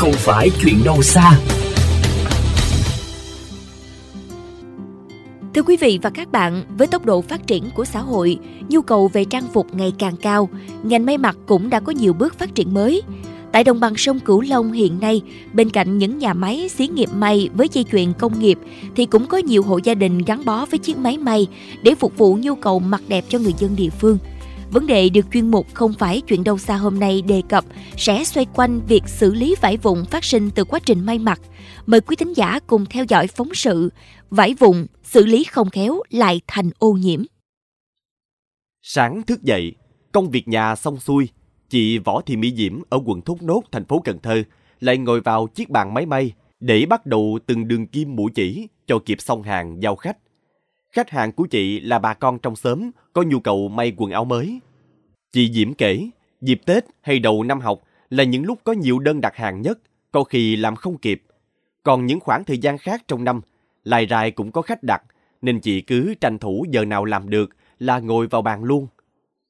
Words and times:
không 0.00 0.12
phải 0.12 0.50
chuyện 0.62 0.84
đâu 0.84 1.02
xa. 1.02 1.38
Thưa 5.54 5.62
quý 5.62 5.76
vị 5.76 5.98
và 6.02 6.10
các 6.10 6.32
bạn, 6.32 6.64
với 6.78 6.86
tốc 6.86 7.04
độ 7.04 7.20
phát 7.20 7.46
triển 7.46 7.64
của 7.74 7.84
xã 7.84 8.00
hội, 8.00 8.38
nhu 8.68 8.82
cầu 8.82 9.08
về 9.08 9.24
trang 9.24 9.48
phục 9.52 9.74
ngày 9.74 9.92
càng 9.98 10.16
cao, 10.16 10.48
ngành 10.82 11.06
may 11.06 11.18
mặc 11.18 11.36
cũng 11.46 11.70
đã 11.70 11.80
có 11.80 11.92
nhiều 11.92 12.12
bước 12.12 12.38
phát 12.38 12.54
triển 12.54 12.74
mới. 12.74 13.02
Tại 13.52 13.64
đồng 13.64 13.80
bằng 13.80 13.96
sông 13.96 14.20
Cửu 14.20 14.40
Long 14.40 14.72
hiện 14.72 15.00
nay, 15.00 15.22
bên 15.52 15.70
cạnh 15.70 15.98
những 15.98 16.18
nhà 16.18 16.34
máy 16.34 16.68
xí 16.68 16.88
nghiệp 16.88 17.08
may 17.14 17.48
với 17.54 17.68
dây 17.72 17.84
chuyền 17.92 18.12
công 18.12 18.40
nghiệp 18.40 18.58
thì 18.96 19.06
cũng 19.06 19.26
có 19.26 19.38
nhiều 19.38 19.62
hộ 19.62 19.80
gia 19.84 19.94
đình 19.94 20.18
gắn 20.18 20.44
bó 20.44 20.66
với 20.66 20.78
chiếc 20.78 20.98
máy 20.98 21.18
may 21.18 21.46
để 21.82 21.94
phục 21.94 22.18
vụ 22.18 22.38
nhu 22.40 22.54
cầu 22.54 22.78
mặc 22.78 23.02
đẹp 23.08 23.24
cho 23.28 23.38
người 23.38 23.54
dân 23.58 23.76
địa 23.76 23.90
phương. 23.90 24.18
Vấn 24.72 24.86
đề 24.86 25.08
được 25.08 25.26
chuyên 25.32 25.50
mục 25.50 25.66
không 25.74 25.92
phải 25.92 26.20
chuyện 26.20 26.44
đâu 26.44 26.58
xa 26.58 26.76
hôm 26.76 27.00
nay 27.00 27.22
đề 27.22 27.42
cập 27.48 27.64
sẽ 27.96 28.24
xoay 28.24 28.46
quanh 28.54 28.80
việc 28.86 29.02
xử 29.06 29.34
lý 29.34 29.54
vải 29.60 29.76
vụn 29.76 30.04
phát 30.04 30.24
sinh 30.24 30.50
từ 30.54 30.64
quá 30.64 30.80
trình 30.84 31.06
may 31.06 31.18
mặc. 31.18 31.40
Mời 31.86 32.00
quý 32.00 32.16
thính 32.16 32.32
giả 32.36 32.60
cùng 32.66 32.86
theo 32.86 33.04
dõi 33.08 33.26
phóng 33.26 33.54
sự 33.54 33.90
Vải 34.30 34.54
vụn 34.54 34.86
xử 35.02 35.26
lý 35.26 35.44
không 35.44 35.70
khéo 35.70 36.02
lại 36.10 36.40
thành 36.46 36.70
ô 36.78 36.92
nhiễm. 36.92 37.22
Sáng 38.82 39.22
thức 39.22 39.42
dậy, 39.42 39.74
công 40.12 40.30
việc 40.30 40.48
nhà 40.48 40.76
xong 40.76 41.00
xuôi, 41.00 41.28
chị 41.68 41.98
Võ 41.98 42.20
Thị 42.20 42.36
Mỹ 42.36 42.54
Diễm 42.56 42.82
ở 42.88 42.98
quận 43.04 43.20
Thốt 43.20 43.42
Nốt, 43.42 43.62
thành 43.72 43.84
phố 43.84 44.00
Cần 44.04 44.18
Thơ 44.22 44.42
lại 44.80 44.98
ngồi 44.98 45.20
vào 45.20 45.46
chiếc 45.46 45.70
bàn 45.70 45.94
máy 45.94 46.06
may 46.06 46.32
để 46.60 46.86
bắt 46.86 47.06
đầu 47.06 47.38
từng 47.46 47.68
đường 47.68 47.86
kim 47.86 48.16
mũi 48.16 48.30
chỉ 48.34 48.68
cho 48.86 48.98
kịp 48.98 49.20
xong 49.20 49.42
hàng 49.42 49.82
giao 49.82 49.96
khách. 49.96 50.16
Khách 50.92 51.10
hàng 51.10 51.32
của 51.32 51.46
chị 51.46 51.80
là 51.80 51.98
bà 51.98 52.14
con 52.14 52.38
trong 52.38 52.56
xóm 52.56 52.90
có 53.12 53.22
nhu 53.22 53.40
cầu 53.40 53.68
may 53.68 53.92
quần 53.96 54.10
áo 54.10 54.24
mới. 54.24 54.60
Chị 55.32 55.52
Diễm 55.52 55.74
kể, 55.74 56.10
dịp 56.40 56.60
Tết 56.66 56.84
hay 57.00 57.18
đầu 57.18 57.42
năm 57.42 57.60
học 57.60 57.82
là 58.10 58.24
những 58.24 58.44
lúc 58.44 58.60
có 58.64 58.72
nhiều 58.72 58.98
đơn 58.98 59.20
đặt 59.20 59.36
hàng 59.36 59.62
nhất, 59.62 59.78
có 60.12 60.24
khi 60.24 60.56
làm 60.56 60.76
không 60.76 60.98
kịp. 60.98 61.22
Còn 61.82 62.06
những 62.06 62.20
khoảng 62.20 62.44
thời 62.44 62.58
gian 62.58 62.78
khác 62.78 63.02
trong 63.08 63.24
năm, 63.24 63.40
lại 63.84 64.06
rài 64.10 64.30
cũng 64.30 64.52
có 64.52 64.62
khách 64.62 64.82
đặt, 64.82 65.02
nên 65.42 65.60
chị 65.60 65.80
cứ 65.80 66.14
tranh 66.20 66.38
thủ 66.38 66.66
giờ 66.70 66.84
nào 66.84 67.04
làm 67.04 67.30
được 67.30 67.50
là 67.78 67.98
ngồi 67.98 68.26
vào 68.26 68.42
bàn 68.42 68.64
luôn. 68.64 68.86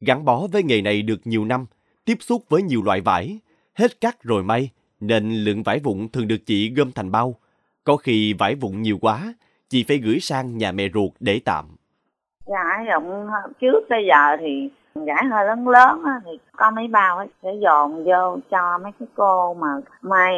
Gắn 0.00 0.24
bó 0.24 0.46
với 0.46 0.62
nghề 0.62 0.82
này 0.82 1.02
được 1.02 1.20
nhiều 1.24 1.44
năm, 1.44 1.66
tiếp 2.04 2.18
xúc 2.20 2.44
với 2.48 2.62
nhiều 2.62 2.82
loại 2.82 3.00
vải, 3.00 3.38
hết 3.74 4.00
cắt 4.00 4.22
rồi 4.22 4.42
may, 4.42 4.70
nên 5.00 5.32
lượng 5.32 5.62
vải 5.62 5.78
vụn 5.78 6.08
thường 6.08 6.28
được 6.28 6.46
chị 6.46 6.70
gom 6.70 6.92
thành 6.92 7.10
bao. 7.10 7.34
Có 7.84 7.96
khi 7.96 8.32
vải 8.32 8.54
vụn 8.54 8.82
nhiều 8.82 8.98
quá, 8.98 9.34
chị 9.74 9.84
phải 9.88 9.98
gửi 9.98 10.20
sang 10.20 10.58
nhà 10.58 10.72
mẹ 10.72 10.88
ruột 10.94 11.10
để 11.20 11.40
tạm. 11.44 11.64
Gãi 12.46 12.84
rộng 12.84 13.26
trước 13.60 13.80
tới 13.88 14.06
giờ 14.08 14.36
thì 14.40 14.70
gãi 15.06 15.24
hơi 15.24 15.46
lớn 15.46 15.68
lớn 15.68 16.02
á, 16.04 16.20
thì 16.24 16.30
có 16.56 16.70
mấy 16.70 16.88
bao 16.88 17.16
ấy, 17.16 17.26
sẽ 17.42 17.48
dồn 17.62 18.04
vô 18.04 18.38
cho 18.50 18.78
mấy 18.78 18.92
cái 19.00 19.08
cô 19.14 19.54
mà 19.54 19.68
may 20.02 20.34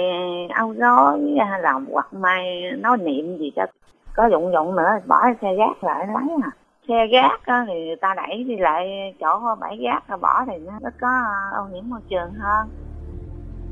áo 0.49 0.75
rối 0.79 1.37
hay 1.51 1.61
là 1.61 1.73
hoặc 1.93 2.15
may 2.15 2.63
nói 2.79 2.97
niệm 2.99 3.39
gì 3.39 3.53
cho 3.57 3.67
có 4.15 4.29
dụng 4.31 4.53
dụng 4.53 4.77
nữa 4.77 4.91
bỏ 5.07 5.25
xe 5.43 5.55
gác 5.55 5.85
lại 5.85 6.07
lấy 6.07 6.37
à 6.43 6.51
xe 6.89 7.07
gác 7.07 7.47
á, 7.47 7.65
thì 7.69 7.87
người 7.87 7.97
ta 7.97 8.15
đẩy 8.17 8.45
đi 8.45 8.57
lại 8.57 9.15
chỗ 9.21 9.55
bãi 9.61 9.77
gác 9.77 10.09
rồi 10.09 10.19
bỏ 10.19 10.45
thì 10.47 10.53
nó 10.83 10.91
có 11.01 11.09
ô 11.57 11.75
nhiễm 11.75 11.85
môi 11.89 12.01
trường 12.11 12.31
hơn 12.33 12.69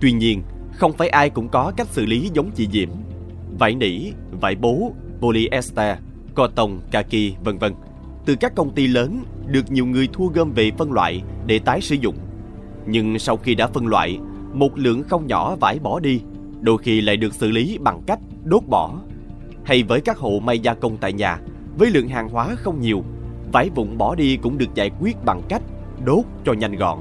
Tuy 0.00 0.12
nhiên, 0.12 0.42
không 0.72 0.92
phải 0.92 1.08
ai 1.08 1.30
cũng 1.30 1.48
có 1.48 1.72
cách 1.76 1.86
xử 1.86 2.06
lý 2.06 2.30
giống 2.34 2.50
chị 2.54 2.68
Diễm. 2.72 2.88
Vải 3.58 3.74
nỉ, 3.74 4.12
vải 4.40 4.54
bố, 4.54 4.92
polyester, 5.24 5.98
cotton, 6.34 6.80
kaki, 6.90 7.32
vân 7.44 7.58
vân 7.58 7.72
từ 8.26 8.36
các 8.36 8.54
công 8.54 8.70
ty 8.70 8.86
lớn 8.86 9.24
được 9.46 9.72
nhiều 9.72 9.86
người 9.86 10.08
thu 10.12 10.30
gom 10.34 10.52
về 10.52 10.70
phân 10.78 10.92
loại 10.92 11.22
để 11.46 11.58
tái 11.58 11.80
sử 11.80 11.94
dụng. 11.94 12.14
Nhưng 12.86 13.18
sau 13.18 13.36
khi 13.36 13.54
đã 13.54 13.66
phân 13.66 13.86
loại, 13.86 14.18
một 14.52 14.78
lượng 14.78 15.02
không 15.02 15.26
nhỏ 15.26 15.56
vải 15.56 15.78
bỏ 15.78 16.00
đi, 16.00 16.20
đôi 16.60 16.78
khi 16.78 17.00
lại 17.00 17.16
được 17.16 17.34
xử 17.34 17.50
lý 17.50 17.78
bằng 17.80 18.02
cách 18.06 18.18
đốt 18.44 18.62
bỏ. 18.66 19.00
Hay 19.64 19.82
với 19.82 20.00
các 20.00 20.18
hộ 20.18 20.40
may 20.40 20.58
gia 20.58 20.74
công 20.74 20.96
tại 20.96 21.12
nhà, 21.12 21.38
với 21.78 21.90
lượng 21.90 22.08
hàng 22.08 22.28
hóa 22.28 22.54
không 22.56 22.80
nhiều, 22.80 23.04
vải 23.52 23.70
vụn 23.74 23.98
bỏ 23.98 24.14
đi 24.14 24.36
cũng 24.36 24.58
được 24.58 24.74
giải 24.74 24.90
quyết 25.00 25.24
bằng 25.24 25.42
cách 25.48 25.62
đốt 26.04 26.24
cho 26.44 26.52
nhanh 26.52 26.76
gọn. 26.76 26.98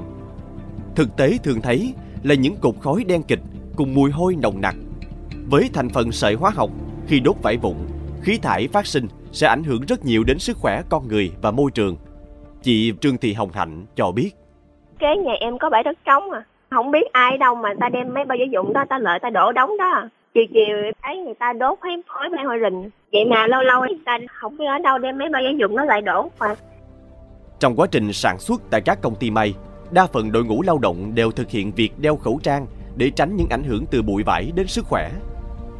Thực 0.96 1.16
tế 1.16 1.38
thường 1.42 1.60
thấy 1.60 1.94
là 2.22 2.34
những 2.34 2.56
cục 2.56 2.80
khói 2.80 3.04
đen 3.04 3.22
kịch 3.22 3.40
cùng 3.76 3.94
mùi 3.94 4.10
hôi 4.10 4.36
nồng 4.36 4.60
nặc. 4.60 4.76
Với 5.50 5.70
thành 5.72 5.88
phần 5.88 6.12
sợi 6.12 6.34
hóa 6.34 6.50
học, 6.54 6.70
khi 7.06 7.20
đốt 7.20 7.36
vải 7.42 7.56
vụn, 7.56 7.76
khí 8.24 8.38
thải 8.42 8.68
phát 8.68 8.86
sinh 8.86 9.08
sẽ 9.32 9.46
ảnh 9.46 9.64
hưởng 9.64 9.82
rất 9.88 10.04
nhiều 10.04 10.24
đến 10.24 10.38
sức 10.38 10.56
khỏe 10.56 10.82
con 10.88 11.08
người 11.08 11.32
và 11.42 11.50
môi 11.50 11.70
trường. 11.70 11.96
Chị 12.62 12.92
Trương 13.00 13.16
Thị 13.16 13.32
Hồng 13.32 13.50
Hạnh 13.52 13.86
cho 13.96 14.12
biết. 14.12 14.30
Kế 14.98 15.16
nhà 15.16 15.32
em 15.40 15.58
có 15.58 15.70
bãi 15.70 15.82
đất 15.82 15.98
trống 16.04 16.30
à. 16.30 16.42
Không 16.70 16.90
biết 16.90 17.12
ai 17.12 17.38
đâu 17.38 17.54
mà 17.54 17.74
ta 17.80 17.88
đem 17.88 18.14
mấy 18.14 18.24
bao 18.24 18.38
giấy 18.38 18.48
dụng 18.52 18.72
đó 18.72 18.84
ta 18.88 18.98
lợi 18.98 19.18
ta 19.22 19.30
đổ 19.30 19.52
đống 19.52 19.70
đó. 19.78 20.08
Chiều 20.34 20.44
chiều 20.54 20.76
thấy 21.02 21.16
người 21.16 21.34
ta 21.34 21.52
đốt 21.52 21.78
thấy 21.82 22.02
khói 22.06 22.28
mấy 22.28 22.44
hồi 22.44 22.58
rình. 22.62 22.90
Vậy 23.12 23.24
mà 23.24 23.46
lâu 23.46 23.62
lâu 23.62 23.80
người 23.80 23.98
ta 24.04 24.18
không 24.32 24.56
biết 24.56 24.64
ở 24.66 24.78
đâu 24.78 24.98
đem 24.98 25.18
mấy 25.18 25.28
bao 25.28 25.42
giấy 25.42 25.56
dụng 25.60 25.76
nó 25.76 25.84
lại 25.84 26.02
đổ 26.02 26.30
mà. 26.40 26.54
Trong 27.60 27.76
quá 27.76 27.86
trình 27.90 28.12
sản 28.12 28.38
xuất 28.38 28.62
tại 28.70 28.80
các 28.80 28.98
công 29.02 29.14
ty 29.14 29.30
may, 29.30 29.54
đa 29.90 30.06
phần 30.06 30.32
đội 30.32 30.44
ngũ 30.44 30.62
lao 30.62 30.78
động 30.78 31.14
đều 31.14 31.30
thực 31.30 31.50
hiện 31.50 31.72
việc 31.72 31.92
đeo 31.98 32.16
khẩu 32.16 32.40
trang 32.42 32.66
để 32.96 33.10
tránh 33.16 33.36
những 33.36 33.48
ảnh 33.50 33.64
hưởng 33.64 33.84
từ 33.90 34.02
bụi 34.02 34.22
vải 34.22 34.52
đến 34.54 34.66
sức 34.66 34.84
khỏe. 34.84 35.10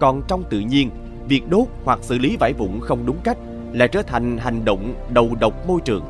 Còn 0.01 0.23
trong 0.29 0.43
tự 0.51 0.59
nhiên, 0.59 0.91
việc 1.29 1.43
đốt 1.49 1.67
hoặc 1.85 1.99
xử 2.03 2.19
lý 2.19 2.37
vải 2.41 2.53
vụn 2.53 2.81
không 2.81 3.07
đúng 3.07 3.17
cách 3.25 3.39
lại 3.73 3.89
trở 3.89 4.03
thành 4.03 4.39
hành 4.39 4.65
động 4.65 4.95
đầu 5.11 5.31
độc 5.41 5.69
môi 5.69 5.81
trường. 5.85 6.05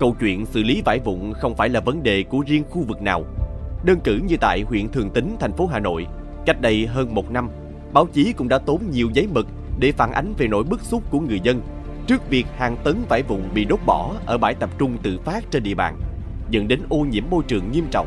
Câu 0.00 0.16
chuyện 0.20 0.46
xử 0.46 0.62
lý 0.62 0.82
vải 0.84 0.98
vụn 0.98 1.32
không 1.32 1.56
phải 1.56 1.68
là 1.68 1.80
vấn 1.80 2.02
đề 2.02 2.22
của 2.22 2.42
riêng 2.46 2.64
khu 2.70 2.82
vực 2.82 3.02
nào. 3.02 3.24
Đơn 3.84 4.00
cử 4.04 4.20
như 4.28 4.36
tại 4.40 4.62
huyện 4.62 4.88
Thường 4.88 5.10
Tín, 5.10 5.36
thành 5.40 5.52
phố 5.52 5.66
Hà 5.66 5.78
Nội, 5.78 6.06
cách 6.46 6.60
đây 6.60 6.86
hơn 6.86 7.14
một 7.14 7.30
năm, 7.30 7.50
báo 7.92 8.06
chí 8.06 8.32
cũng 8.32 8.48
đã 8.48 8.58
tốn 8.58 8.82
nhiều 8.90 9.10
giấy 9.14 9.26
mực 9.34 9.46
để 9.80 9.92
phản 9.92 10.12
ánh 10.12 10.34
về 10.38 10.46
nỗi 10.46 10.64
bức 10.64 10.80
xúc 10.80 11.02
của 11.10 11.20
người 11.20 11.40
dân 11.40 11.60
trước 12.06 12.30
việc 12.30 12.46
hàng 12.56 12.76
tấn 12.84 12.96
vải 13.08 13.22
vụn 13.22 13.40
bị 13.54 13.64
đốt 13.64 13.80
bỏ 13.86 14.14
ở 14.26 14.38
bãi 14.38 14.54
tập 14.54 14.70
trung 14.78 14.98
tự 15.02 15.18
phát 15.24 15.44
trên 15.50 15.62
địa 15.62 15.74
bàn, 15.74 15.98
dẫn 16.50 16.68
đến 16.68 16.80
ô 16.88 16.98
nhiễm 16.98 17.24
môi 17.30 17.42
trường 17.48 17.72
nghiêm 17.72 17.86
trọng. 17.90 18.06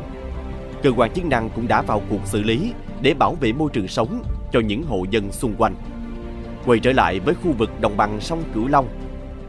Cơ 0.82 0.92
quan 0.96 1.12
chức 1.12 1.24
năng 1.24 1.50
cũng 1.50 1.68
đã 1.68 1.82
vào 1.82 2.02
cuộc 2.10 2.26
xử 2.26 2.42
lý 2.42 2.72
để 3.02 3.14
bảo 3.14 3.34
vệ 3.34 3.52
môi 3.52 3.70
trường 3.72 3.88
sống 3.88 4.22
cho 4.52 4.60
những 4.60 4.82
hộ 4.82 5.04
dân 5.10 5.32
xung 5.32 5.54
quanh. 5.58 5.74
Quay 6.66 6.78
trở 6.78 6.92
lại 6.92 7.20
với 7.20 7.34
khu 7.34 7.52
vực 7.52 7.70
đồng 7.80 7.96
bằng 7.96 8.20
sông 8.20 8.42
Cửu 8.54 8.68
Long, 8.68 8.88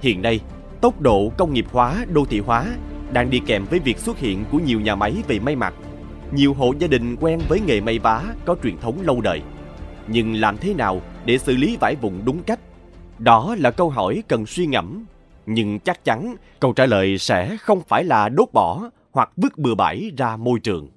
hiện 0.02 0.22
nay 0.22 0.40
tốc 0.82 1.02
độ 1.02 1.32
công 1.38 1.54
nghiệp 1.54 1.66
hóa, 1.72 2.06
đô 2.14 2.26
thị 2.26 2.40
hóa 2.40 2.66
đang 3.12 3.30
đi 3.30 3.42
kèm 3.46 3.66
với 3.66 3.80
việc 3.80 3.98
xuất 3.98 4.20
hiện 4.20 4.46
của 4.52 4.60
nhiều 4.60 4.80
nhà 4.82 4.96
máy 4.96 5.16
về 5.28 5.40
may 5.40 5.56
mặc. 5.56 5.74
Nhiều 6.32 6.54
hộ 6.54 6.74
gia 6.80 6.88
đình 6.88 7.16
quen 7.16 7.40
với 7.48 7.62
nghề 7.68 7.82
may 7.82 8.00
vá 8.00 8.24
có 8.46 8.56
truyền 8.64 8.78
thống 8.78 9.02
lâu 9.02 9.22
đời. 9.22 9.42
Nhưng 10.08 10.34
làm 10.34 10.58
thế 10.58 10.74
nào 10.74 11.02
để 11.26 11.38
xử 11.38 11.56
lý 11.56 11.78
vải 11.80 11.96
vụn 11.96 12.14
đúng 12.26 12.44
cách? 12.44 12.60
Đó 13.20 13.56
là 13.60 13.72
câu 13.72 13.90
hỏi 13.90 14.24
cần 14.28 14.46
suy 14.46 14.66
ngẫm. 14.66 15.06
Nhưng 15.46 15.80
chắc 15.80 16.04
chắn 16.04 16.36
câu 16.60 16.74
trả 16.74 16.86
lời 16.86 17.18
sẽ 17.18 17.58
không 17.58 17.82
phải 17.88 18.04
là 18.04 18.30
đốt 18.30 18.50
bỏ 18.54 18.90
hoặc 19.12 19.30
vứt 19.38 19.58
bừa 19.58 19.76
bãi 19.76 20.12
ra 20.18 20.38
môi 20.38 20.60
trường. 20.60 20.90